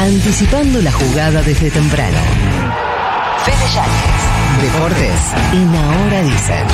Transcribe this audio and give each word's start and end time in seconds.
Anticipando 0.00 0.80
la 0.80 0.92
jugada 0.92 1.42
desde 1.42 1.72
temprano. 1.72 2.18
Fede 3.44 3.56
Yáñez. 3.74 4.62
Deportes. 4.62 5.20
En 5.52 5.74
Ahora 5.74 6.22
Dicen. 6.22 6.66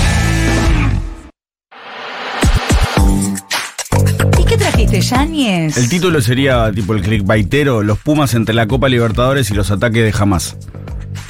¿Y 4.39 4.45
qué 4.45 4.59
trajiste, 4.59 5.01
Yáñez? 5.01 5.79
El 5.79 5.89
título 5.89 6.21
sería 6.21 6.71
tipo 6.71 6.93
el 6.93 7.01
clickbaitero, 7.01 7.83
los 7.83 7.99
Pumas 7.99 8.35
entre 8.35 8.55
la 8.55 8.67
Copa 8.67 8.91
Libertadores 8.91 9.51
y 9.51 9.55
los 9.55 9.71
ataques 9.71 10.05
de 10.05 10.13
jamás. 10.13 10.59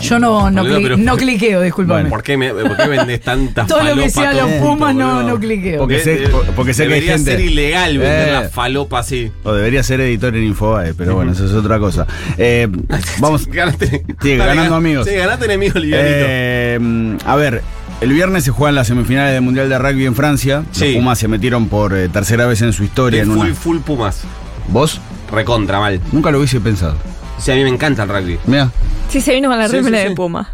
Yo 0.01 0.19
no, 0.19 0.51
no, 0.51 0.63
Boludo, 0.63 0.79
cli- 0.79 0.83
pero- 0.83 0.97
no 0.97 1.17
cliqueo, 1.17 1.61
discúlpame. 1.61 2.09
¿Por 2.11 2.23
qué, 2.23 2.37
me, 2.37 2.51
¿Por 2.53 2.77
qué 2.77 2.89
vendes 2.89 3.21
tantas 3.21 3.67
Todo 3.69 3.83
lo 3.83 3.95
que 4.03 4.11
sea 4.11 4.33
los 4.33 4.51
Pumas 4.55 4.95
no, 4.95 5.23
no 5.23 5.39
cliqueo. 5.39 5.79
Porque 5.81 6.01
sé- 6.01 6.17
De- 6.17 6.29
porque 6.57 6.75
sé 6.75 6.87
que 6.87 6.95
hay 6.95 7.01
debería 7.01 7.17
gente- 7.17 7.31
ser 7.33 7.41
ilegal 7.41 7.99
vender 7.99 8.29
Eh. 8.29 8.33
la 8.33 8.49
falopa 8.49 8.99
así. 8.99 9.31
O 9.45 9.53
debería 9.53 9.83
ser 9.83 10.01
editor 10.01 10.35
en 10.37 10.45
Infobae, 10.45 10.95
pero 10.95 11.15
bueno, 11.15 11.33
eso 11.33 11.45
es 11.47 11.53
otra 11.53 11.79
cosa. 11.79 12.07
Eh, 12.39 12.69
vamos. 13.19 13.47
Ganaste. 13.47 14.05
Sí, 14.21 14.37
ganando 14.37 14.75
amigos. 14.75 15.07
Sí, 15.09 15.15
ganaste 15.15 15.45
enemigos 15.47 15.77
livianito. 15.77 16.09
Eh, 16.11 17.19
a 17.25 17.37
ver, 17.37 17.63
el 18.01 18.13
viernes 18.13 18.45
se 18.45 18.51
juegan 18.51 18.75
las 18.75 18.89
semifinales 18.89 19.33
del 19.33 19.43
Mundial 19.43 19.69
de 19.69 19.79
Rugby 19.79 20.07
en 20.07 20.15
Francia. 20.15 20.65
Sí. 20.73 20.87
Los 20.87 20.95
Pumas 20.97 21.19
se 21.19 21.29
metieron 21.29 21.69
por 21.69 21.95
eh, 21.97 22.09
tercera 22.09 22.47
vez 22.47 22.61
en 22.63 22.73
su 22.73 22.83
historia. 22.85 23.21
De 23.21 23.27
En 23.27 23.33
full, 23.33 23.47
una... 23.47 23.55
full 23.55 23.79
Pumas. 23.79 24.23
¿Vos? 24.69 25.01
Recontra 25.31 25.79
mal. 25.81 26.01
Nunca 26.13 26.31
lo 26.31 26.39
hubiese 26.39 26.61
pensado. 26.61 26.97
O 27.37 27.41
sea, 27.41 27.55
a 27.55 27.57
mí 27.59 27.65
me 27.65 27.71
encanta 27.71 28.05
el 28.05 28.09
rugby. 28.09 28.39
Mira. 28.47 28.71
Sí, 29.09 29.21
se 29.21 29.35
vino 29.35 29.49
con 29.49 29.59
la 29.59 29.69
Sí, 29.69 29.77
remera 29.77 29.99
sí, 29.99 30.03
sí. 30.05 30.09
de 30.11 30.15
Puma. 30.15 30.49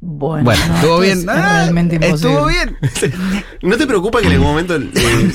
Bueno, 0.00 0.44
Bueno, 0.44 0.60
no, 0.68 0.74
estuvo 0.76 1.00
bien. 1.00 1.18
es 1.18 1.28
Ah, 1.28 1.34
realmente. 1.62 1.98
Estuvo 2.02 2.46
bien. 2.46 2.76
¿No 3.62 3.76
te 3.76 3.86
preocupa 3.86 4.20
que 4.20 4.26
en 4.26 4.32
algún 4.34 4.48
momento 4.48 4.76
eh, 4.76 4.90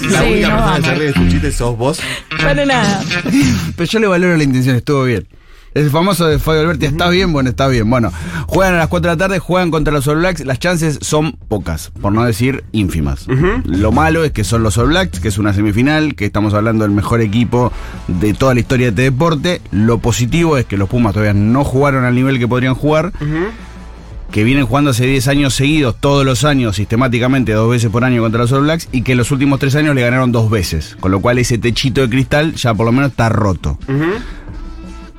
la 0.09 0.21
Sí, 0.21 0.31
única 0.31 0.49
no 0.49 0.55
persona 0.57 0.75
que 0.77 0.83
se 0.83 0.95
ríe 0.95 1.07
de 1.07 1.13
tus 1.13 1.27
chistes 1.29 1.55
sos 1.55 1.77
vos? 1.77 1.99
Para 2.41 2.65
nada. 2.65 3.01
Pero 3.75 3.89
yo 3.89 3.99
le 3.99 4.07
valoro 4.07 4.37
la 4.37 4.43
intención, 4.43 4.75
estuvo 4.75 5.03
bien. 5.03 5.27
El 5.73 5.89
famoso 5.89 6.27
de 6.27 6.37
Fabio 6.37 6.61
Alberti, 6.61 6.85
¿está 6.85 7.07
bien? 7.07 7.31
Bueno, 7.31 7.49
está 7.49 7.69
bien. 7.69 7.89
Bueno, 7.89 8.11
juegan 8.45 8.75
a 8.75 8.79
las 8.79 8.87
4 8.89 9.09
de 9.09 9.15
la 9.15 9.17
tarde, 9.17 9.39
juegan 9.39 9.71
contra 9.71 9.93
los 9.93 10.05
All 10.05 10.17
Blacks. 10.17 10.43
Las 10.43 10.59
chances 10.59 10.99
son 11.01 11.37
pocas, 11.47 11.91
por 12.01 12.11
no 12.11 12.25
decir 12.25 12.65
ínfimas. 12.73 13.25
Lo 13.63 13.93
malo 13.93 14.25
es 14.25 14.33
que 14.33 14.43
son 14.43 14.63
los 14.63 14.77
All 14.77 14.89
Blacks, 14.89 15.21
que 15.21 15.29
es 15.29 15.37
una 15.37 15.53
semifinal, 15.53 16.15
que 16.15 16.25
estamos 16.25 16.53
hablando 16.53 16.83
del 16.83 16.91
mejor 16.91 17.21
equipo 17.21 17.71
de 18.09 18.33
toda 18.33 18.53
la 18.53 18.59
historia 18.59 18.87
de 18.87 18.89
este 18.89 19.01
deporte. 19.03 19.61
Lo 19.71 19.99
positivo 19.99 20.57
es 20.57 20.65
que 20.65 20.75
los 20.75 20.89
Pumas 20.89 21.13
todavía 21.13 21.33
no 21.33 21.63
jugaron 21.63 22.03
al 22.03 22.15
nivel 22.15 22.37
que 22.37 22.49
podrían 22.49 22.75
jugar. 22.75 23.13
Que 24.29 24.43
vienen 24.43 24.65
jugando 24.65 24.91
hace 24.91 25.05
10 25.05 25.27
años 25.29 25.53
seguidos, 25.53 25.97
todos 25.99 26.25
los 26.25 26.45
años, 26.45 26.77
sistemáticamente, 26.77 27.51
dos 27.53 27.69
veces 27.69 27.89
por 27.89 28.03
año 28.05 28.21
contra 28.21 28.41
los 28.41 28.51
All 28.51 28.63
Blacks, 28.63 28.89
y 28.91 29.03
que 29.03 29.13
en 29.13 29.17
los 29.17 29.31
últimos 29.31 29.59
tres 29.59 29.75
años 29.75 29.95
le 29.95 30.01
ganaron 30.01 30.33
dos 30.33 30.49
veces. 30.49 30.97
Con 30.99 31.11
lo 31.11 31.21
cual 31.21 31.37
ese 31.37 31.57
techito 31.57 32.01
de 32.01 32.09
cristal 32.09 32.55
ya 32.55 32.73
por 32.73 32.85
lo 32.85 32.91
menos 32.91 33.11
está 33.11 33.29
roto. 33.29 33.77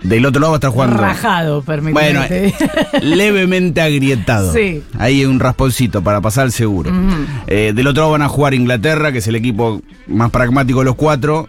Del 0.03 0.27
otro 0.27 0.41
lado 0.41 0.53
va 0.53 0.56
a 0.56 0.58
estar 0.58 0.70
jugando. 0.70 0.97
Rajado, 0.97 1.62
Bueno, 1.62 1.92
permíteme. 1.92 2.27
eh, 2.48 2.55
levemente 3.03 3.81
agrietado. 3.81 4.53
Sí. 4.53 4.83
Ahí 4.98 5.20
hay 5.20 5.25
un 5.27 5.39
rasponcito 5.41 6.03
para 6.03 6.20
pasar 6.20 6.47
el 6.47 6.53
seguro. 6.53 6.91
Eh, 7.47 7.72
del 7.75 7.86
otro 7.86 8.03
lado 8.03 8.12
van 8.12 8.22
a 8.22 8.28
jugar 8.28 8.55
Inglaterra, 8.55 9.12
que 9.12 9.19
es 9.19 9.27
el 9.28 9.36
equipo 9.36 9.81
más 10.09 10.31
pragmático 10.31 10.81
de 10.81 10.86
los 10.86 10.94
cuatro, 10.97 11.48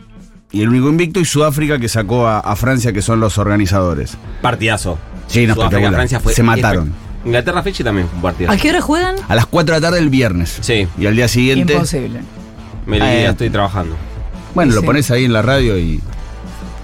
y 0.52 0.62
el 0.62 0.70
único 0.70 0.90
invicto, 0.90 1.20
y 1.20 1.26
Sudáfrica, 1.26 1.80
que 1.80 1.90
sacó 1.90 2.28
a, 2.28 2.40
a 2.40 2.56
Francia, 2.56 2.94
que 2.94 3.02
son 3.02 3.20
los 3.20 3.38
organizadores. 3.40 4.18
Partidazo. 4.42 5.00
Sí, 5.28 5.48
no, 5.48 5.56
Sudáfrica. 5.56 5.92
Francia 5.92 6.20
fue 6.20 6.34
Se 6.34 6.44
mataron. 6.44 6.94
Inglaterra, 7.26 7.64
Fechi 7.64 7.84
también 7.84 8.08
fue 8.08 8.18
un 8.18 8.22
partidazo. 8.22 8.54
¿A 8.54 8.58
qué 8.58 8.70
hora 8.70 8.82
juegan? 8.82 9.16
A 9.30 9.34
las 9.36 9.46
4 9.48 9.74
de 9.76 9.82
la 9.82 9.88
tarde 9.88 10.00
el 10.00 10.10
viernes. 10.10 10.58
Sí. 10.62 10.88
Y 11.00 11.06
al 11.08 11.16
día 11.16 11.28
siguiente. 11.28 11.74
Imposible. 11.74 12.20
Me 12.86 12.98
Eh. 12.98 13.30
estoy 13.30 13.50
trabajando. 13.50 13.96
Bueno, 14.54 14.72
Sí, 14.72 14.76
lo 14.76 14.82
sí. 14.82 14.86
pones 14.88 15.10
ahí 15.10 15.24
en 15.26 15.34
la 15.34 15.42
radio 15.42 15.78
y 15.80 16.02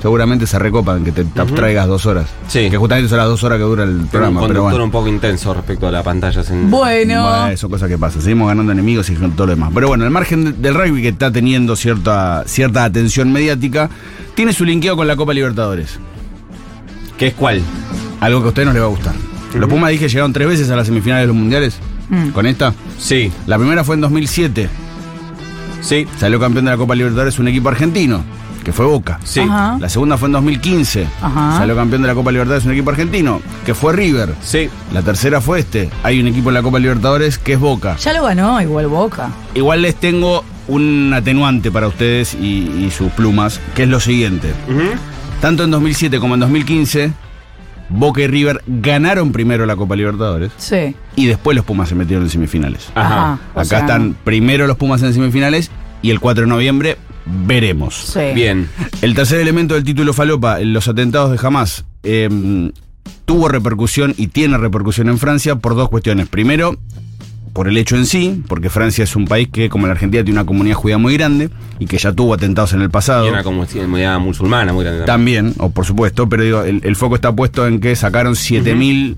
seguramente 0.01 0.47
se 0.47 0.57
recopan 0.59 1.03
que 1.03 1.11
te, 1.11 1.25
te 1.25 1.41
abstraigas 1.41 1.87
dos 1.87 2.05
horas. 2.05 2.27
Sí. 2.47 2.69
Que 2.69 2.77
justamente 2.77 3.09
son 3.09 3.17
las 3.17 3.27
dos 3.27 3.43
horas 3.43 3.57
que 3.57 3.63
dura 3.63 3.83
el 3.83 3.89
Tengo 3.89 4.03
un 4.03 4.09
programa. 4.09 4.47
Pero 4.47 4.63
bueno. 4.63 4.83
un 4.83 4.91
poco 4.91 5.07
intenso 5.07 5.53
respecto 5.53 5.87
a 5.87 5.91
las 5.91 6.03
pantallas. 6.03 6.49
En... 6.49 6.69
Bueno. 6.71 7.23
Bueno, 7.29 7.57
son 7.57 7.69
cosas 7.69 7.89
que 7.89 7.97
pasan. 7.97 8.21
Seguimos 8.21 8.47
ganando 8.47 8.71
enemigos 8.71 9.09
y 9.09 9.15
todo 9.15 9.45
lo 9.47 9.51
demás. 9.55 9.71
Pero 9.73 9.87
bueno, 9.89 10.05
el 10.05 10.11
margen 10.11 10.45
de- 10.45 10.51
del 10.53 10.73
rugby 10.75 11.01
que 11.01 11.09
está 11.09 11.31
teniendo 11.31 11.75
cierta, 11.75 12.43
cierta 12.45 12.83
atención 12.85 13.31
mediática, 13.31 13.89
tiene 14.35 14.53
su 14.53 14.65
linkeo 14.65 14.95
con 14.95 15.07
la 15.07 15.15
Copa 15.15 15.33
Libertadores. 15.33 15.99
¿Qué 17.17 17.27
es 17.27 17.33
cuál? 17.33 17.61
Algo 18.21 18.39
que 18.41 18.45
a 18.45 18.49
ustedes 18.49 18.67
no 18.67 18.73
les 18.73 18.81
va 18.81 18.85
a 18.85 18.89
gustar. 18.89 19.13
Los 19.53 19.67
Pumas 19.69 19.89
dije 19.91 20.07
llegaron 20.07 20.31
tres 20.31 20.47
veces 20.47 20.69
a 20.69 20.75
las 20.75 20.87
semifinales 20.87 21.23
de 21.23 21.27
los 21.27 21.35
mundiales. 21.35 21.77
Mm. 22.09 22.29
Con 22.29 22.45
esta. 22.45 22.73
Sí, 22.97 23.31
La 23.47 23.57
primera 23.57 23.83
fue 23.83 23.95
en 23.95 24.01
2007. 24.01 24.69
sí, 25.81 26.07
Salió 26.17 26.39
campeón 26.39 26.65
de 26.65 26.71
la 26.71 26.77
Copa 26.77 26.95
Libertadores 26.95 27.37
un 27.39 27.47
equipo 27.47 27.69
argentino, 27.69 28.23
que 28.69 28.73
fue 28.73 28.85
Boca. 28.85 29.19
sí. 29.23 29.39
Ajá. 29.39 29.77
La 29.79 29.89
segunda 29.89 30.15
fue 30.15 30.27
en 30.27 30.33
2015. 30.33 31.07
Ajá. 31.23 31.57
Salió 31.57 31.75
campeón 31.75 32.03
de 32.03 32.07
la 32.07 32.13
Copa 32.13 32.31
Libertadores 32.31 32.65
un 32.65 32.71
equipo 32.73 32.91
argentino, 32.91 33.41
que 33.65 33.73
fue 33.73 33.93
River. 33.93 34.35
Sí. 34.43 34.69
La 34.93 35.01
tercera 35.01 35.41
fue 35.41 35.59
este. 35.61 35.89
Hay 36.03 36.19
un 36.19 36.27
equipo 36.27 36.49
en 36.49 36.53
la 36.53 36.61
Copa 36.61 36.77
Libertadores 36.77 37.39
que 37.39 37.53
es 37.53 37.59
Boca. 37.59 37.95
Ya 37.97 38.13
lo 38.13 38.23
ganó, 38.25 38.61
igual 38.61 38.85
Boca. 38.87 39.29
Igual 39.55 39.81
les 39.81 39.95
tengo 39.95 40.43
un 40.67 41.11
atenuante 41.15 41.71
para 41.71 41.87
ustedes 41.87 42.35
y, 42.35 42.85
y 42.85 42.91
sus 42.95 43.11
plumas, 43.13 43.59
que 43.73 43.83
es 43.83 43.89
lo 43.89 43.99
siguiente. 43.99 44.53
Tanto 45.41 45.63
en 45.63 45.71
2007 45.71 46.19
como 46.19 46.35
en 46.35 46.41
2015, 46.41 47.11
Boca 47.89 48.21
y 48.21 48.27
River 48.27 48.61
ganaron 48.67 49.31
primero 49.31 49.65
la 49.65 49.75
Copa 49.75 49.95
Libertadores 49.95 50.51
Sí. 50.57 50.95
y 51.15 51.25
después 51.25 51.55
los 51.55 51.65
Pumas 51.65 51.89
se 51.89 51.95
metieron 51.95 52.25
en 52.25 52.29
semifinales. 52.29 52.91
Ajá. 52.93 53.39
o 53.55 53.59
Acá 53.61 53.65
sea, 53.65 53.79
están 53.79 54.15
primero 54.23 54.67
los 54.67 54.77
Pumas 54.77 55.01
en 55.01 55.11
semifinales 55.11 55.71
y 56.03 56.11
el 56.11 56.19
4 56.19 56.43
de 56.43 56.49
noviembre 56.49 56.97
veremos. 57.45 57.95
Sí. 57.95 58.33
Bien. 58.33 58.69
El 59.01 59.15
tercer 59.15 59.39
elemento 59.39 59.75
del 59.75 59.83
título 59.83 60.13
falopa, 60.13 60.59
los 60.59 60.87
atentados 60.87 61.31
de 61.31 61.45
Hamas, 61.45 61.85
eh, 62.03 62.71
tuvo 63.25 63.47
repercusión 63.47 64.13
y 64.17 64.27
tiene 64.27 64.57
repercusión 64.57 65.09
en 65.09 65.17
Francia 65.17 65.55
por 65.55 65.75
dos 65.75 65.89
cuestiones. 65.89 66.27
Primero, 66.27 66.77
por 67.53 67.67
el 67.67 67.77
hecho 67.77 67.95
en 67.95 68.05
sí, 68.05 68.43
porque 68.47 68.69
Francia 68.69 69.03
es 69.03 69.15
un 69.15 69.25
país 69.25 69.49
que, 69.51 69.69
como 69.69 69.87
la 69.87 69.93
Argentina, 69.93 70.23
tiene 70.23 70.39
una 70.39 70.45
comunidad 70.47 70.75
judía 70.75 70.97
muy 70.97 71.15
grande 71.15 71.49
y 71.77 71.85
que 71.85 71.97
ya 71.97 72.11
tuvo 72.13 72.33
atentados 72.33 72.73
en 72.73 72.81
el 72.81 72.89
pasado. 72.89 73.25
Y 73.27 73.29
una 73.29 73.43
comunidad 73.43 74.19
musulmana 74.19 74.73
muy 74.73 74.83
grande. 74.83 75.05
También, 75.05 75.53
o 75.57 75.69
por 75.69 75.85
supuesto, 75.85 76.27
pero 76.29 76.43
digo, 76.43 76.61
el, 76.63 76.81
el 76.83 76.95
foco 76.95 77.15
está 77.15 77.35
puesto 77.35 77.67
en 77.67 77.79
que 77.79 77.95
sacaron 77.95 78.35
7000 78.35 79.17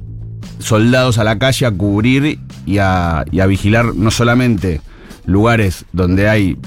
soldados 0.59 1.17
a 1.17 1.23
la 1.23 1.39
calle 1.39 1.65
a 1.65 1.71
cubrir 1.71 2.39
y 2.65 2.77
a, 2.77 3.25
y 3.31 3.39
a 3.39 3.47
vigilar 3.47 3.95
no 3.95 4.11
solamente 4.11 4.81
lugares 5.25 5.85
donde 5.91 6.29
hay 6.29 6.57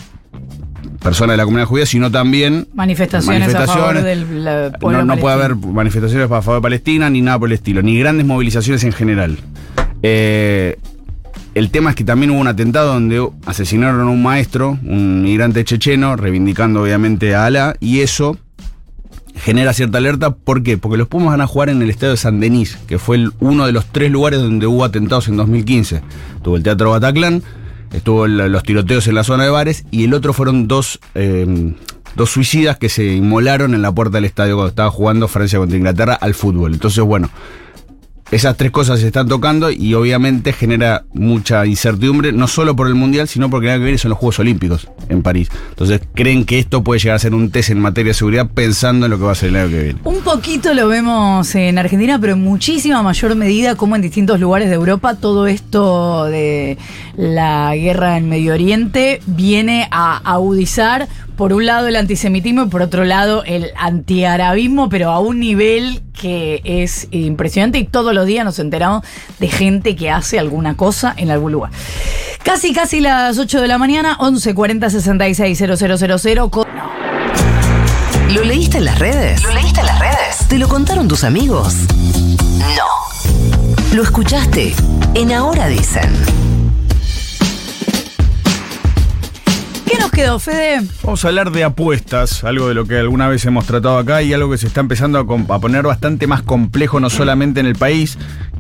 personas 1.04 1.34
de 1.34 1.36
la 1.36 1.44
comunidad 1.44 1.68
judía, 1.68 1.86
sino 1.86 2.10
también 2.10 2.66
Manifestaciones, 2.74 3.54
a 3.54 3.66
favor 3.66 4.02
del 4.02 4.44
la- 4.44 4.72
pueblo 4.80 5.04
no, 5.04 5.14
no 5.14 5.20
puede 5.20 5.34
haber 5.34 5.54
manifestaciones 5.54 6.24
a 6.30 6.42
favor 6.42 6.56
de 6.56 6.62
Palestina 6.62 7.08
ni 7.10 7.20
nada 7.20 7.38
por 7.38 7.48
el 7.48 7.52
estilo, 7.52 7.82
ni 7.82 7.96
grandes 7.98 8.26
movilizaciones 8.26 8.82
en 8.84 8.92
general. 8.92 9.38
Eh, 10.02 10.76
el 11.54 11.70
tema 11.70 11.90
es 11.90 11.96
que 11.96 12.04
también 12.04 12.30
hubo 12.32 12.40
un 12.40 12.48
atentado 12.48 12.92
donde 12.94 13.24
asesinaron 13.46 14.00
a 14.00 14.10
un 14.10 14.22
maestro, 14.22 14.78
un 14.82 15.22
migrante 15.22 15.62
checheno, 15.64 16.16
reivindicando 16.16 16.82
obviamente 16.82 17.34
a 17.34 17.46
Alá, 17.46 17.76
y 17.78 18.00
eso 18.00 18.36
genera 19.36 19.72
cierta 19.72 19.98
alerta. 19.98 20.30
¿Por 20.34 20.62
qué? 20.62 20.78
Porque 20.78 20.96
los 20.96 21.06
Pumas 21.08 21.28
van 21.30 21.40
a 21.42 21.46
jugar 21.46 21.68
en 21.68 21.80
el 21.82 21.90
estadio 21.90 22.12
de 22.12 22.16
San 22.16 22.40
Denis, 22.40 22.78
que 22.88 22.98
fue 22.98 23.16
el- 23.16 23.32
uno 23.40 23.66
de 23.66 23.72
los 23.72 23.86
tres 23.86 24.10
lugares 24.10 24.40
donde 24.40 24.66
hubo 24.66 24.84
atentados 24.84 25.28
en 25.28 25.36
2015. 25.36 26.02
Tuvo 26.42 26.56
el 26.56 26.62
Teatro 26.62 26.90
Bataclan, 26.90 27.42
estuvo 27.94 28.26
los 28.26 28.62
tiroteos 28.62 29.06
en 29.06 29.14
la 29.14 29.24
zona 29.24 29.44
de 29.44 29.50
bares, 29.50 29.84
y 29.90 30.04
el 30.04 30.14
otro 30.14 30.32
fueron 30.32 30.68
dos, 30.68 31.00
eh, 31.14 31.74
dos 32.16 32.30
suicidas 32.30 32.78
que 32.78 32.88
se 32.88 33.14
inmolaron 33.14 33.74
en 33.74 33.82
la 33.82 33.92
puerta 33.92 34.18
del 34.18 34.24
estadio 34.24 34.56
cuando 34.56 34.70
estaba 34.70 34.90
jugando 34.90 35.28
Francia 35.28 35.58
contra 35.58 35.78
Inglaterra 35.78 36.14
al 36.14 36.34
fútbol. 36.34 36.74
Entonces, 36.74 37.02
bueno, 37.04 37.30
esas 38.30 38.56
tres 38.56 38.70
cosas 38.70 39.00
se 39.00 39.06
están 39.06 39.28
tocando 39.28 39.70
y 39.70 39.94
obviamente 39.94 40.52
genera 40.52 41.04
mucha 41.12 41.66
incertidumbre, 41.66 42.32
no 42.32 42.48
solo 42.48 42.74
por 42.74 42.86
el 42.86 42.94
Mundial, 42.94 43.28
sino 43.28 43.50
porque 43.50 43.66
el 43.66 43.72
año 43.72 43.80
que 43.80 43.84
viene 43.84 43.98
son 43.98 44.10
los 44.10 44.18
Juegos 44.18 44.38
Olímpicos 44.38 44.88
en 45.08 45.22
París. 45.22 45.48
Entonces, 45.70 46.00
creen 46.14 46.44
que 46.44 46.58
esto 46.58 46.82
puede 46.82 47.00
llegar 47.00 47.16
a 47.16 47.18
ser 47.18 47.34
un 47.34 47.50
test 47.50 47.70
en 47.70 47.80
materia 47.80 48.10
de 48.10 48.14
seguridad 48.14 48.48
pensando 48.52 49.06
en 49.06 49.10
lo 49.10 49.18
que 49.18 49.24
va 49.24 49.32
a 49.32 49.36
ser 49.36 49.50
el 49.50 49.56
año 49.56 49.68
que 49.68 49.82
viene. 49.82 50.00
Un 50.04 50.20
poquito 50.22 50.74
lo 50.74 50.88
vemos 50.88 51.54
en 51.54 51.78
Argentina, 51.78 52.18
pero 52.18 52.32
en 52.32 52.42
muchísima 52.42 53.02
mayor 53.02 53.34
medida, 53.34 53.76
como 53.76 53.96
en 53.96 54.02
distintos 54.02 54.40
lugares 54.40 54.68
de 54.68 54.74
Europa, 54.74 55.14
todo 55.14 55.46
esto 55.46 56.24
de 56.24 56.78
la 57.16 57.74
guerra 57.76 58.16
en 58.16 58.28
Medio 58.28 58.54
Oriente 58.54 59.20
viene 59.26 59.88
a 59.90 60.16
agudizar, 60.18 61.08
por 61.36 61.52
un 61.52 61.66
lado, 61.66 61.88
el 61.88 61.96
antisemitismo 61.96 62.62
y 62.64 62.66
por 62.66 62.82
otro 62.82 63.04
lado, 63.04 63.42
el 63.44 63.70
antiarabismo, 63.76 64.88
pero 64.88 65.10
a 65.10 65.20
un 65.20 65.40
nivel 65.40 66.02
que 66.12 66.60
es 66.64 67.08
impresionante 67.10 67.78
y 67.78 67.84
todos 67.84 68.14
los 68.14 68.26
días 68.26 68.44
nos 68.44 68.58
enteramos 68.58 69.02
de 69.40 69.48
gente 69.48 69.96
que 69.96 70.10
hace 70.10 70.38
alguna 70.38 70.76
cosa 70.76 71.12
en 71.16 71.30
algún 71.30 71.52
lugar. 71.52 71.70
Casi, 72.42 72.72
casi 72.72 73.00
las 73.00 73.38
8 73.38 73.60
de 73.60 73.68
la 73.68 73.78
mañana, 73.78 74.16
11 74.20 74.54
40 74.54 74.90
66 74.90 75.58
000. 75.58 76.50
con- 76.50 76.66
¿Lo 78.30 78.42
leíste 78.44 78.78
en 78.78 78.84
las 78.86 78.98
redes? 78.98 79.42
¿Lo 79.42 79.50
leíste 79.52 79.80
en 79.80 79.86
las 79.86 79.98
redes? 79.98 80.38
¿Te 80.48 80.58
lo 80.58 80.68
contaron 80.68 81.08
tus 81.08 81.24
amigos? 81.24 81.74
No. 82.58 83.94
¿Lo 83.94 84.02
escuchaste? 84.02 84.74
En 85.14 85.32
Ahora 85.32 85.68
Dicen. 85.68 86.10
Quedó, 90.14 90.38
Fede? 90.38 90.80
Vamos 91.02 91.24
a 91.24 91.28
hablar 91.28 91.50
de 91.50 91.64
apuestas, 91.64 92.44
algo 92.44 92.68
de 92.68 92.74
lo 92.74 92.86
que 92.86 92.98
alguna 92.98 93.28
vez 93.28 93.44
hemos 93.46 93.66
tratado 93.66 93.98
acá 93.98 94.22
y 94.22 94.32
algo 94.32 94.50
que 94.50 94.58
se 94.58 94.68
está 94.68 94.80
empezando 94.80 95.18
a, 95.18 95.60
poner 95.60 95.82
bastante 95.82 96.26
más 96.26 96.42
complejo, 96.42 97.00
no 97.00 97.10
solamente 97.10 97.60
en 97.60 97.66
el 97.66 97.74
país, 97.74 98.16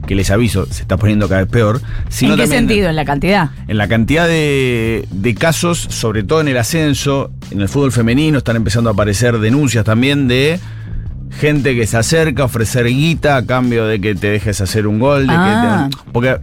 que 0.06 0.16
les 0.16 0.30
aviso, 0.30 0.66
se 0.66 0.82
está 0.82 0.96
poniendo 0.96 1.28
cada 1.28 1.42
vez 1.42 1.50
peor, 1.50 1.80
sino 2.08 2.34
¿En 2.34 2.40
qué 2.40 2.46
sentido? 2.48 2.88
¿En 2.88 2.96
la 2.96 3.04
cantidad? 3.04 3.50
en 3.68 3.78
la 3.78 3.86
cantidad 3.88 4.26
de, 4.26 5.06
de 5.10 5.34
casos, 5.34 5.78
sobre 5.78 6.24
todo 6.24 6.40
en 6.40 6.48
el 6.48 6.56
ascenso, 6.56 7.30
en 7.50 7.60
el 7.60 7.68
fútbol 7.68 7.92
femenino, 7.92 8.38
están 8.38 8.56
empezando 8.56 8.90
a 8.90 8.92
aparecer 8.92 9.38
denuncias 9.38 9.84
también 9.84 10.26
de 10.26 10.58
gente 11.40 11.74
que 11.74 11.86
se 11.86 11.96
acerca 11.96 12.42
a 12.42 12.46
ofrecer 12.46 12.86
guita 12.86 13.36
a 13.36 13.44
cambio 13.46 13.86
de 13.86 14.00
que 14.00 14.14
te 14.14 14.28
dejes 14.30 14.60
hacer 14.60 14.86
un 14.86 14.98
gol. 14.98 15.26
De 15.26 15.34
Ah. 15.36 15.88
que 15.90 15.96
te- 15.96 16.02
porque 16.12 16.36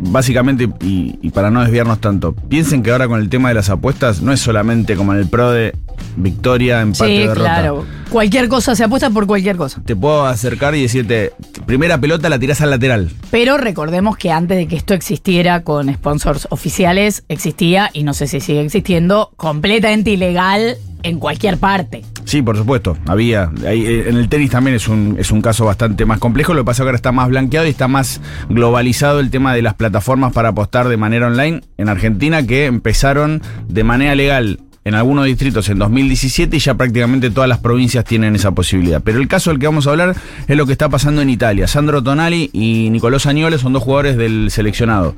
básicamente, 0.00 0.68
y, 0.80 1.18
y 1.22 1.30
para 1.30 1.50
no 1.50 1.60
desviarnos 1.62 2.00
tanto, 2.00 2.32
piensen 2.34 2.82
que 2.82 2.90
ahora 2.90 3.08
con 3.08 3.20
el 3.20 3.28
tema 3.28 3.48
de 3.48 3.54
las 3.54 3.68
apuestas 3.70 4.22
no 4.22 4.32
es 4.32 4.40
solamente 4.40 4.96
como 4.96 5.12
en 5.12 5.20
el 5.20 5.28
pro 5.28 5.50
de 5.50 5.74
victoria, 6.16 6.80
empate, 6.80 7.10
Sí, 7.10 7.18
derrota. 7.18 7.40
claro. 7.40 7.84
Cualquier 8.10 8.48
cosa 8.48 8.74
se 8.74 8.84
apuesta 8.84 9.10
por 9.10 9.26
cualquier 9.26 9.56
cosa. 9.56 9.80
Te 9.84 9.94
puedo 9.94 10.24
acercar 10.26 10.74
y 10.74 10.82
decirte, 10.82 11.32
primera 11.66 11.98
pelota 11.98 12.28
la 12.28 12.38
tirás 12.38 12.60
al 12.60 12.70
lateral. 12.70 13.10
Pero 13.30 13.58
recordemos 13.58 14.16
que 14.16 14.30
antes 14.32 14.56
de 14.56 14.66
que 14.66 14.76
esto 14.76 14.94
existiera 14.94 15.62
con 15.62 15.92
sponsors 15.92 16.46
oficiales, 16.50 17.24
existía, 17.28 17.90
y 17.92 18.02
no 18.04 18.14
sé 18.14 18.26
si 18.26 18.40
sigue 18.40 18.62
existiendo, 18.62 19.30
completamente 19.36 20.10
ilegal 20.10 20.76
en 21.02 21.18
cualquier 21.18 21.58
parte. 21.58 22.04
Sí, 22.24 22.42
por 22.42 22.56
supuesto, 22.56 22.96
había. 23.06 23.50
Eh, 23.64 24.06
en 24.08 24.16
el 24.16 24.28
tenis 24.28 24.50
también 24.50 24.76
es 24.76 24.88
un, 24.88 25.16
es 25.18 25.30
un 25.30 25.40
caso 25.40 25.64
bastante 25.64 26.04
más 26.04 26.18
complejo. 26.18 26.54
Lo 26.54 26.62
que 26.62 26.66
pasa 26.66 26.82
es 26.82 26.84
que 26.84 26.88
ahora 26.88 26.96
está 26.96 27.12
más 27.12 27.28
blanqueado 27.28 27.66
y 27.66 27.70
está 27.70 27.88
más 27.88 28.20
globalizado 28.48 29.20
el 29.20 29.30
tema 29.30 29.54
de 29.54 29.62
las 29.62 29.74
plataformas 29.74 30.32
para 30.32 30.50
apostar 30.50 30.88
de 30.88 30.96
manera 30.96 31.28
online 31.28 31.62
en 31.76 31.88
Argentina 31.88 32.42
que 32.46 32.66
empezaron 32.66 33.42
de 33.68 33.84
manera 33.84 34.14
legal 34.14 34.60
en 34.88 34.94
algunos 34.94 35.26
distritos 35.26 35.68
en 35.68 35.78
2017 35.78 36.56
y 36.56 36.60
ya 36.60 36.74
prácticamente 36.74 37.30
todas 37.30 37.46
las 37.46 37.58
provincias 37.58 38.04
tienen 38.06 38.34
esa 38.34 38.52
posibilidad. 38.52 39.02
Pero 39.04 39.18
el 39.18 39.28
caso 39.28 39.50
del 39.50 39.58
que 39.58 39.66
vamos 39.66 39.86
a 39.86 39.90
hablar 39.90 40.16
es 40.46 40.56
lo 40.56 40.64
que 40.64 40.72
está 40.72 40.88
pasando 40.88 41.20
en 41.20 41.28
Italia. 41.28 41.66
Sandro 41.66 42.02
Tonali 42.02 42.48
y 42.54 42.88
Nicolò 42.90 43.18
Sagnole 43.18 43.58
son 43.58 43.74
dos 43.74 43.82
jugadores 43.82 44.16
del 44.16 44.50
seleccionado. 44.50 45.14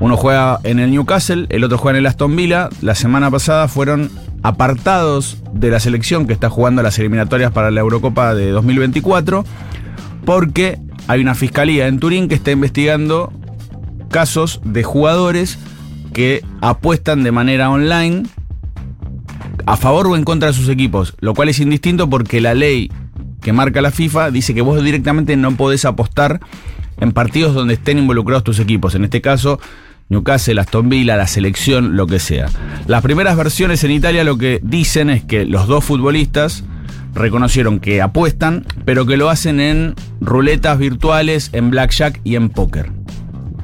Uno 0.00 0.16
juega 0.16 0.58
en 0.64 0.78
el 0.78 0.90
Newcastle, 0.90 1.46
el 1.50 1.64
otro 1.64 1.76
juega 1.76 1.98
en 1.98 2.04
el 2.04 2.06
Aston 2.06 2.34
Villa. 2.34 2.70
La 2.80 2.94
semana 2.94 3.30
pasada 3.30 3.68
fueron 3.68 4.10
apartados 4.42 5.38
de 5.52 5.70
la 5.70 5.80
selección 5.80 6.26
que 6.26 6.32
está 6.32 6.48
jugando 6.48 6.82
las 6.82 6.98
eliminatorias 6.98 7.52
para 7.52 7.70
la 7.70 7.80
Eurocopa 7.80 8.34
de 8.34 8.50
2024 8.50 9.44
porque 10.24 10.78
hay 11.08 11.20
una 11.20 11.34
fiscalía 11.34 11.88
en 11.88 11.98
Turín 11.98 12.28
que 12.28 12.34
está 12.34 12.50
investigando 12.50 13.32
casos 14.10 14.60
de 14.64 14.82
jugadores 14.82 15.58
que 16.12 16.44
apuestan 16.60 17.22
de 17.22 17.32
manera 17.32 17.70
online 17.70 18.24
a 19.66 19.76
favor 19.76 20.08
o 20.08 20.16
en 20.16 20.24
contra 20.24 20.48
de 20.48 20.54
sus 20.54 20.68
equipos, 20.68 21.14
lo 21.20 21.34
cual 21.34 21.48
es 21.48 21.60
indistinto 21.60 22.08
porque 22.08 22.40
la 22.40 22.54
ley 22.54 22.90
que 23.40 23.52
marca 23.52 23.80
la 23.80 23.90
FIFA 23.90 24.30
dice 24.30 24.54
que 24.54 24.62
vos 24.62 24.82
directamente 24.82 25.36
no 25.36 25.56
podés 25.56 25.84
apostar 25.84 26.40
en 26.98 27.12
partidos 27.12 27.54
donde 27.54 27.74
estén 27.74 27.98
involucrados 27.98 28.44
tus 28.44 28.58
equipos. 28.58 28.94
En 28.94 29.04
este 29.04 29.20
caso, 29.20 29.58
Newcastle, 30.10 30.60
Aston 30.60 30.88
Villa, 30.88 31.16
la 31.16 31.28
selección, 31.28 31.96
lo 31.96 32.06
que 32.06 32.18
sea. 32.18 32.48
Las 32.86 33.00
primeras 33.00 33.36
versiones 33.36 33.82
en 33.84 33.92
Italia 33.92 34.24
lo 34.24 34.36
que 34.36 34.60
dicen 34.62 35.08
es 35.08 35.24
que 35.24 35.46
los 35.46 35.68
dos 35.68 35.84
futbolistas 35.84 36.64
reconocieron 37.14 37.78
que 37.78 38.02
apuestan, 38.02 38.66
pero 38.84 39.06
que 39.06 39.16
lo 39.16 39.30
hacen 39.30 39.60
en 39.60 39.94
ruletas 40.20 40.78
virtuales, 40.78 41.50
en 41.52 41.70
blackjack 41.70 42.20
y 42.24 42.34
en 42.34 42.50
póker. 42.50 42.90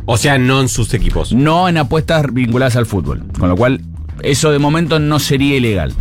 O 0.07 0.17
sea, 0.17 0.39
no 0.39 0.61
en 0.61 0.69
sus 0.69 0.95
equipos. 0.95 1.33
No 1.33 1.69
en 1.69 1.79
apuestas 1.79 2.33
vinculadas 2.33 2.77
al 2.77 2.87
fútbol. 2.87 3.25
Con 3.39 3.49
lo 3.49 3.57
cual, 3.57 3.81
eso 4.23 4.53
de 4.53 4.61
momento 4.61 5.01
no 5.01 5.19
sería 5.19 5.57
ilegal. 5.57 5.93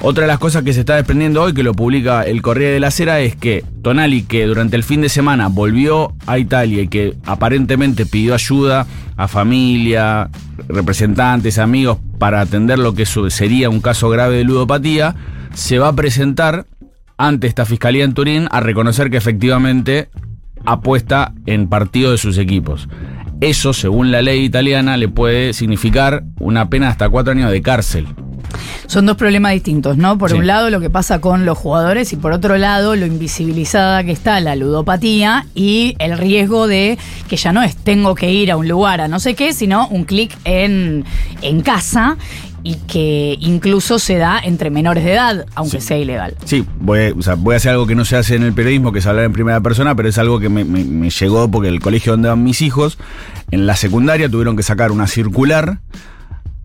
Otra 0.00 0.22
de 0.22 0.28
las 0.28 0.38
cosas 0.38 0.62
que 0.62 0.72
se 0.72 0.80
está 0.80 0.96
desprendiendo 0.96 1.42
hoy, 1.42 1.54
que 1.54 1.64
lo 1.64 1.74
publica 1.74 2.22
el 2.22 2.42
Corriere 2.42 2.74
de 2.74 2.80
la 2.80 2.90
Sera, 2.90 3.20
es 3.20 3.34
que 3.34 3.64
Tonali, 3.82 4.22
que 4.22 4.46
durante 4.46 4.76
el 4.76 4.84
fin 4.84 5.00
de 5.00 5.08
semana 5.08 5.48
volvió 5.48 6.14
a 6.26 6.38
Italia 6.38 6.82
y 6.82 6.88
que 6.88 7.16
aparentemente 7.24 8.06
pidió 8.06 8.34
ayuda 8.34 8.86
a 9.18 9.26
familia, 9.26 10.30
representantes, 10.68 11.58
amigos, 11.58 11.98
para 12.18 12.40
atender 12.40 12.78
lo 12.78 12.94
que 12.94 13.04
sería 13.04 13.68
un 13.68 13.80
caso 13.80 14.08
grave 14.08 14.36
de 14.36 14.44
ludopatía, 14.44 15.16
se 15.52 15.78
va 15.80 15.88
a 15.88 15.92
presentar 15.92 16.66
ante 17.18 17.48
esta 17.48 17.66
fiscalía 17.66 18.04
en 18.04 18.14
Turín 18.14 18.46
a 18.50 18.60
reconocer 18.60 19.10
que 19.10 19.16
efectivamente 19.16 20.08
apuesta 20.64 21.34
en 21.46 21.68
partido 21.68 22.12
de 22.12 22.18
sus 22.18 22.38
equipos. 22.38 22.88
Eso, 23.40 23.72
según 23.72 24.12
la 24.12 24.22
ley 24.22 24.44
italiana, 24.44 24.96
le 24.96 25.08
puede 25.08 25.52
significar 25.52 26.22
una 26.38 26.70
pena 26.70 26.88
hasta 26.88 27.08
cuatro 27.08 27.32
años 27.32 27.50
de 27.50 27.60
cárcel. 27.60 28.06
Son 28.86 29.04
dos 29.06 29.16
problemas 29.16 29.52
distintos, 29.52 29.96
¿no? 29.96 30.16
Por 30.18 30.30
Sí. 30.30 30.36
un 30.38 30.46
lado, 30.46 30.70
lo 30.70 30.80
que 30.80 30.90
pasa 30.90 31.20
con 31.20 31.44
los 31.44 31.58
jugadores 31.58 32.12
y 32.12 32.16
por 32.16 32.32
otro 32.32 32.56
lado, 32.56 32.96
lo 32.96 33.06
invisibilizada 33.06 34.02
que 34.04 34.12
está 34.12 34.40
la 34.40 34.56
ludopatía 34.56 35.46
y 35.54 35.94
el 35.98 36.16
riesgo 36.18 36.66
de 36.66 36.98
que 37.28 37.36
ya 37.36 37.52
no 37.52 37.62
es 37.62 37.76
tengo 37.76 38.14
que 38.14 38.32
ir 38.32 38.50
a 38.50 38.56
un 38.56 38.66
lugar 38.68 39.00
a 39.00 39.08
no 39.08 39.20
sé 39.20 39.34
qué, 39.34 39.52
sino 39.52 39.86
un 39.88 40.04
clic 40.04 40.36
en, 40.44 41.04
en 41.42 41.60
casa 41.60 42.16
y 42.64 42.74
que 42.74 43.36
incluso 43.40 43.98
se 43.98 44.16
da 44.16 44.40
entre 44.42 44.70
menores 44.70 45.04
de 45.04 45.12
edad, 45.12 45.46
aunque 45.54 45.80
sea 45.80 45.96
ilegal. 45.96 46.34
Sí, 46.44 46.64
voy, 46.80 46.98
a- 47.06 47.12
o 47.16 47.22
sea, 47.22 47.34
voy 47.34 47.54
a 47.54 47.56
hacer 47.58 47.70
algo 47.72 47.86
que 47.86 47.94
no 47.94 48.04
se 48.04 48.16
hace 48.16 48.34
en 48.34 48.42
el 48.42 48.52
periodismo, 48.52 48.90
que 48.92 48.98
es 48.98 49.06
hablar 49.06 49.24
en 49.24 49.32
primera 49.32 49.60
persona, 49.60 49.94
pero 49.94 50.08
es 50.08 50.18
algo 50.18 50.40
que 50.40 50.48
me, 50.48 50.64
me- 50.64 50.84
me 50.84 51.08
llegó 51.10 51.48
porque 51.50 51.68
el 51.68 51.80
colegio 51.80 52.12
donde 52.12 52.28
van 52.28 52.42
mis 52.42 52.60
hijos, 52.62 52.98
en 53.50 53.66
la 53.66 53.76
secundaria 53.76 54.28
tuvieron 54.28 54.56
que 54.56 54.62
sacar 54.64 54.90
una 54.90 55.06
circular 55.06 55.78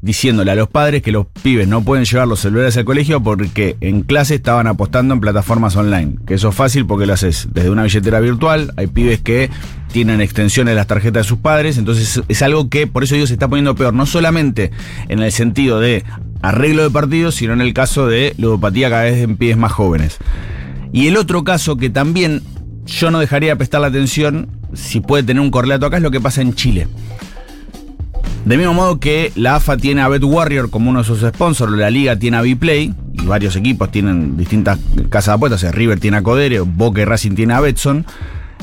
diciéndole 0.03 0.51
a 0.51 0.55
los 0.55 0.67
padres 0.67 1.01
que 1.01 1.13
los 1.13 1.27
pibes 1.27 1.65
no 1.65 1.81
pueden 1.81 2.03
llevar 2.03 2.27
los 2.27 2.41
celulares 2.41 2.75
al 2.75 2.83
colegio 2.83 3.23
porque 3.23 3.77
en 3.79 4.01
clase 4.01 4.35
estaban 4.35 4.67
apostando 4.67 5.13
en 5.13 5.21
plataformas 5.21 5.77
online. 5.77 6.17
Que 6.27 6.33
eso 6.33 6.49
es 6.49 6.55
fácil 6.55 6.85
porque 6.85 7.05
lo 7.05 7.13
haces 7.13 7.47
desde 7.53 7.69
una 7.69 7.83
billetera 7.83 8.19
virtual. 8.19 8.73
Hay 8.75 8.87
pibes 8.87 9.21
que 9.21 9.49
tienen 9.93 10.19
extensiones 10.19 10.73
de 10.73 10.75
las 10.75 10.87
tarjetas 10.87 11.23
de 11.23 11.29
sus 11.29 11.37
padres. 11.37 11.77
Entonces 11.77 12.21
es 12.27 12.41
algo 12.41 12.69
que, 12.69 12.85
por 12.85 13.05
eso 13.05 13.15
digo, 13.15 13.27
se 13.27 13.33
está 13.33 13.47
poniendo 13.47 13.75
peor. 13.75 13.93
No 13.93 14.05
solamente 14.05 14.71
en 15.07 15.21
el 15.21 15.31
sentido 15.31 15.79
de 15.79 16.03
arreglo 16.41 16.83
de 16.83 16.89
partidos, 16.89 17.35
sino 17.35 17.53
en 17.53 17.61
el 17.61 17.73
caso 17.73 18.05
de 18.05 18.35
ludopatía 18.37 18.89
cada 18.89 19.03
vez 19.03 19.23
en 19.23 19.37
pibes 19.37 19.55
más 19.55 19.71
jóvenes. 19.71 20.17
Y 20.91 21.07
el 21.07 21.15
otro 21.15 21.45
caso 21.45 21.77
que 21.77 21.89
también 21.89 22.41
yo 22.85 23.09
no 23.09 23.19
dejaría 23.19 23.51
de 23.51 23.55
prestar 23.55 23.79
la 23.79 23.87
atención, 23.87 24.49
si 24.73 24.99
puede 24.99 25.23
tener 25.23 25.39
un 25.39 25.49
correlato 25.49 25.85
acá, 25.85 25.95
es 25.95 26.03
lo 26.03 26.11
que 26.11 26.19
pasa 26.19 26.41
en 26.41 26.55
Chile. 26.55 26.89
De 28.45 28.57
mismo 28.57 28.73
modo 28.73 28.99
que 28.99 29.31
la 29.35 29.55
AFA 29.55 29.77
tiene 29.77 30.01
a 30.01 30.09
Bet 30.09 30.23
Warrior 30.23 30.69
como 30.69 30.89
uno 30.89 30.99
de 30.99 31.05
sus 31.05 31.21
sponsors, 31.21 31.71
la 31.71 31.89
liga 31.89 32.17
tiene 32.17 32.37
a 32.37 32.41
Vplay 32.41 32.93
y 33.13 33.25
varios 33.25 33.55
equipos 33.55 33.89
tienen 33.89 34.35
distintas 34.35 34.79
casas 35.09 35.27
de 35.27 35.33
apuestas, 35.33 35.61
o 35.61 35.61
sea, 35.61 35.71
River 35.71 35.99
tiene 36.01 36.17
a 36.17 36.23
Codere, 36.23 36.59
Boca 36.59 37.01
y 37.01 37.05
Racing 37.05 37.35
tiene 37.35 37.53
a 37.53 37.61
Betson. 37.61 38.05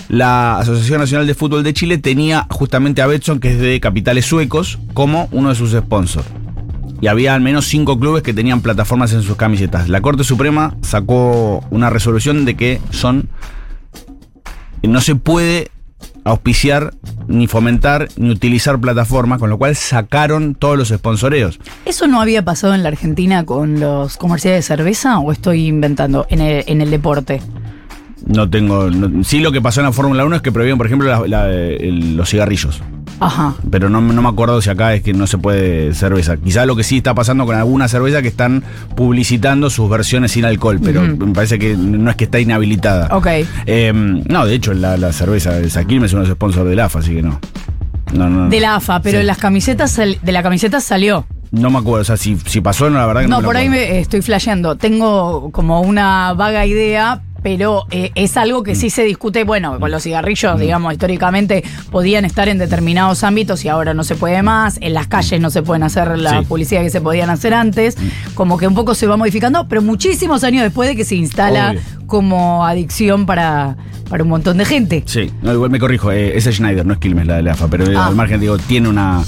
La 0.09 0.59
Asociación 0.59 1.01
Nacional 1.01 1.27
de 1.27 1.35
Fútbol 1.35 1.63
de 1.63 1.73
Chile 1.73 1.97
tenía 1.97 2.47
justamente 2.51 3.01
a 3.01 3.07
Betson, 3.07 3.41
que 3.41 3.53
es 3.53 3.59
de 3.59 3.81
capitales 3.81 4.27
suecos, 4.27 4.79
como 4.93 5.29
uno 5.33 5.49
de 5.49 5.55
sus 5.55 5.73
sponsors. 5.73 6.27
Y 7.01 7.07
había 7.07 7.35
al 7.35 7.41
menos 7.41 7.67
cinco 7.67 7.99
clubes 7.99 8.23
que 8.23 8.35
tenían 8.35 8.61
plataformas 8.61 9.15
en 9.15 9.23
sus 9.23 9.37
camisetas. 9.37 9.89
La 9.89 10.03
Corte 10.03 10.25
Suprema 10.25 10.77
sacó 10.83 11.65
una 11.71 11.89
resolución 11.89 12.45
de 12.45 12.57
que 12.57 12.81
son. 12.91 13.31
No 14.83 15.01
se 15.01 15.15
puede 15.15 15.71
auspiciar, 16.25 16.93
ni 17.29 17.47
fomentar, 17.47 18.09
ni 18.17 18.31
utilizar 18.31 18.79
plataformas, 18.81 19.39
con 19.39 19.51
lo 19.51 19.59
cual 19.59 19.77
sacaron 19.77 20.55
todos 20.55 20.77
los 20.79 20.89
sponsoreos. 20.89 21.59
¿Eso 21.85 22.07
no 22.07 22.21
había 22.21 22.45
pasado 22.45 22.75
en 22.75 22.83
la 22.83 22.89
Argentina 22.89 23.45
con 23.45 23.81
los 23.81 24.17
comerciales 24.17 24.59
de 24.59 24.77
cerveza 24.77 25.19
o 25.19 25.33
estoy 25.33 25.67
inventando 25.67 26.27
en 26.31 26.41
el, 26.41 26.65
en 26.67 26.81
el 26.81 26.91
deporte? 26.91 27.41
No 28.27 28.49
tengo. 28.51 28.91
no- 28.91 29.25
sí, 29.25 29.41
lo 29.41 29.51
que 29.51 29.63
pasó 29.63 29.81
en 29.81 29.87
la 29.87 29.93
Fórmula 29.93 30.25
1 30.25 30.37
es 30.37 30.43
que 30.43 30.53
prohibieron, 30.53 30.77
por 30.79 30.87
ejemplo, 30.87 31.09
la- 31.09 31.27
la- 31.27 31.51
el- 31.51 32.17
los 32.17 32.29
cigarrillos. 32.29 32.83
Ajá. 33.21 33.55
Pero 33.71 33.89
no, 33.91 34.01
no 34.01 34.23
me 34.23 34.29
acuerdo 34.29 34.61
si 34.63 34.71
acá 34.71 34.95
es 34.95 35.03
que 35.03 35.13
no 35.13 35.27
se 35.27 35.39
puede 35.39 35.95
cerveza. 35.95 36.37
Quizá 36.39 36.67
lo 36.67 36.75
que 36.75 36.83
sí 36.83 36.97
está 36.97 37.15
pasando 37.15 37.47
con 37.47 37.55
alguna 37.55 37.87
cerveza 37.87 38.23
que 38.23 38.29
están 38.29 38.65
publicitando 38.97 39.71
sus 39.71 39.89
versiones 39.91 40.33
sin 40.33 40.45
alcohol, 40.45 40.81
pero 40.83 41.03
me 41.03 41.33
parece 41.35 41.59
que 41.59 41.77
no 41.77 42.11
es 42.11 42.17
que 42.17 42.25
está 42.25 42.41
inhabilitada. 42.41 43.15
Ok. 43.17 43.27
Eh, 43.67 43.93
no, 43.95 44.47
de 44.47 44.55
hecho, 44.55 44.73
la, 44.75 44.97
la 44.97 45.13
cerveza 45.13 45.53
de 45.53 45.69
Saquilme 45.71 46.07
es 46.07 46.13
uno 46.13 46.23
de 46.23 46.29
los 46.29 46.37
sponsors 46.37 46.69
del 46.69 46.81
AFA, 46.81 46.99
así 47.01 47.15
que 47.15 47.23
no. 47.23 47.39
No, 48.13 48.29
no. 48.29 48.49
De 48.49 48.59
la 48.61 48.77
AFA, 48.77 49.01
pero 49.03 49.21
Sí. 49.21 49.25
las 49.27 49.39
camisetas 49.39 49.95
de 49.97 50.33
la 50.33 50.43
camiseta 50.43 50.81
salió. 50.81 51.27
No 51.53 51.69
me 51.71 51.79
acuerdo, 51.79 52.03
o 52.03 52.05
sea, 52.05 52.17
si, 52.17 52.37
si 52.47 52.61
pasó, 52.61 52.89
no, 52.91 52.99
la 52.99 53.07
verdad 53.07 53.23
que 53.23 53.29
no. 53.29 53.37
No, 53.37 53.41
me 53.43 53.47
por 53.47 53.57
ahí 53.57 53.69
me 53.69 53.99
estoy 53.99 54.23
flasheando. 54.23 54.77
Tengo 54.77 55.51
como 55.51 55.81
una 55.81 56.33
vaga 56.35 56.65
idea, 56.67 57.23
pero 57.43 57.87
eh, 57.91 58.11
es 58.15 58.37
algo 58.37 58.63
que 58.63 58.75
sí 58.75 58.91
se 58.91 59.03
discute. 59.05 59.45
Bueno, 59.45 59.79
con 59.81 59.91
los 59.91 60.03
cigarrillos, 60.03 60.59
digamos, 60.59 60.93
históricamente 60.93 61.65
podían 61.91 62.25
estar 62.25 62.49
en 62.49 62.59
determinados 62.59 63.25
ámbitos 63.25 63.65
y 63.65 63.69
ahora 63.69 63.95
no 63.95 64.05
se 64.05 64.15
puede 64.15 64.43
más. 64.43 64.79
En 64.81 64.95
las 64.95 65.07
calles 65.07 65.41
no 65.41 65.51
se 65.51 65.63
pueden 65.63 65.83
hacer 65.83 66.19
la 66.19 66.41
Sí. 66.41 66.47
publicidad 66.47 66.83
que 66.83 66.91
se 66.91 67.01
podían 67.01 67.31
hacer 67.31 67.55
antes. 67.55 67.97
Como 68.35 68.59
que 68.59 68.67
un 68.67 68.75
poco 68.75 68.95
se 68.95 69.07
va 69.07 69.17
modificando, 69.17 69.67
pero 69.69 69.83
muchísimos 69.83 70.45
años 70.45 70.63
después 70.63 70.89
de 70.89 70.97
que 70.97 71.05
se 71.05 71.17
instala 71.17 71.71
Obvio. 71.71 71.81
como 72.07 72.65
adicción 72.67 73.27
para, 73.27 73.77
para 74.09 74.23
un 74.23 74.29
montón 74.29 74.59
de 74.59 74.65
gente. 74.65 75.03
Sí, 75.07 75.31
no, 75.43 75.53
igual 75.53 75.71
me 75.71 75.79
corrijo, 75.79 76.13
eh, 76.13 76.37
es 76.37 76.45
Schneider, 76.45 76.85
no 76.85 76.93
es 76.95 76.99
Quilmes 76.99 77.27
la 77.27 77.37
de 77.37 77.43
la 77.43 77.53
AFA, 77.53 77.69
pero 77.69 77.85
Ah. 77.99 78.07
al 78.09 78.15
margen 78.17 78.41
digo, 78.41 78.59
tiene 78.59 78.89
una... 78.89 79.23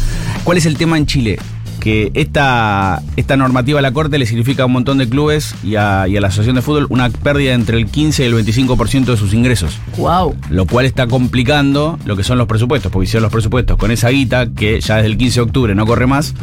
¿Cuál 0.45 0.59
es 0.59 0.66
el 0.66 0.76
tema 0.76 0.99
en 0.99 1.07
Chile? 1.07 1.38
Que 1.82 2.12
esta, 2.14 3.02
esta 3.16 3.36
normativa 3.36 3.80
a 3.80 3.82
la 3.82 3.90
Corte 3.90 4.16
le 4.16 4.24
significa 4.24 4.62
a 4.62 4.66
un 4.66 4.72
montón 4.72 4.98
de 4.98 5.08
clubes 5.08 5.52
y 5.64 5.74
a, 5.74 6.06
y 6.06 6.16
a 6.16 6.20
la 6.20 6.28
Asociación 6.28 6.54
de 6.54 6.62
Fútbol 6.62 6.86
una 6.90 7.10
pérdida 7.10 7.54
entre 7.54 7.76
el 7.76 7.86
15 7.86 8.22
y 8.22 8.26
el 8.26 8.34
25% 8.34 9.06
de 9.06 9.16
sus 9.16 9.34
ingresos. 9.34 9.80
Wow. 9.96 10.36
Lo 10.48 10.64
cual 10.64 10.86
está 10.86 11.08
complicando 11.08 11.98
lo 12.04 12.14
que 12.16 12.22
son 12.22 12.38
los 12.38 12.46
presupuestos, 12.46 12.92
porque 12.92 13.06
hicieron 13.06 13.24
los 13.24 13.32
presupuestos 13.32 13.76
con 13.78 13.90
esa 13.90 14.10
guita 14.10 14.46
que 14.46 14.80
ya 14.80 14.98
desde 14.98 15.08
el 15.08 15.18
15 15.18 15.40
de 15.40 15.42
octubre 15.42 15.74
no 15.74 15.84
corre 15.84 16.06
más 16.06 16.34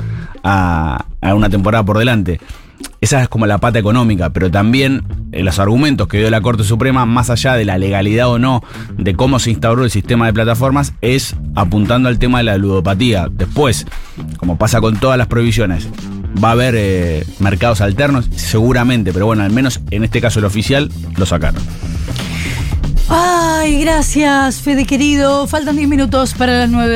a, 0.44 1.06
a 1.22 1.34
una 1.34 1.50
temporada 1.50 1.86
por 1.86 1.98
delante. 1.98 2.42
Esa 3.02 3.22
es 3.22 3.30
como 3.30 3.46
la 3.46 3.60
pata 3.60 3.80
económica, 3.80 4.32
pero 4.32 4.52
también 4.52 5.04
eh, 5.32 5.42
los 5.44 5.60
argumentos 5.60 6.08
que 6.08 6.18
dio 6.18 6.30
la 6.30 6.42
Corte 6.42 6.64
Suprema, 6.64 7.06
más 7.06 7.30
allá 7.30 7.54
de 7.54 7.64
la 7.64 7.78
legalidad 7.78 8.30
o 8.30 8.40
no 8.40 8.62
de 8.98 9.16
cómo 9.16 9.40
se 9.40 9.52
instauró 9.52 9.86
el 9.86 9.92
sistema 9.92 10.26
de 10.26 10.34
plataformas, 10.34 10.94
es 11.02 11.36
apuntando 11.56 12.10
al 12.10 12.20
tema 12.20 12.40
de 12.40 12.44
la 12.46 12.58
ludopatía. 12.58 13.28
Después, 13.32 13.86
como 14.38 14.58
pasa 14.58 14.82
con 14.82 14.98
todas 14.98 15.18
las 15.18 15.28
prohibiciones, 15.28 15.88
va 16.44 16.50
a 16.50 16.52
haber 16.52 16.76
eh, 16.78 17.26
mercados 17.40 17.80
alternos, 17.82 18.28
seguramente, 18.36 19.14
pero 19.14 19.26
bueno, 19.26 19.44
al 19.44 19.52
menos 19.52 19.80
en 19.92 20.04
este 20.04 20.20
caso 20.20 20.40
el 20.40 20.46
oficial 20.46 20.92
lo 21.16 21.26
sacaron. 21.26 21.62
Ay, 23.12 23.82
gracias, 23.82 24.62
Fede 24.62 24.86
querido. 24.86 25.48
Faltan 25.48 25.76
10 25.76 25.90
minutos 25.90 26.36
para 26.36 26.60
las 26.60 26.70
9. 26.70 26.88